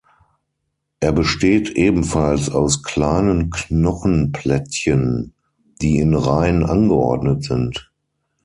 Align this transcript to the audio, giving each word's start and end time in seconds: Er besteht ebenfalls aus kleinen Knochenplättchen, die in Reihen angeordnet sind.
Er 0.99 1.11
besteht 1.11 1.69
ebenfalls 1.75 2.49
aus 2.49 2.81
kleinen 2.81 3.51
Knochenplättchen, 3.51 5.35
die 5.79 5.99
in 5.99 6.15
Reihen 6.15 6.63
angeordnet 6.63 7.43
sind. 7.43 7.93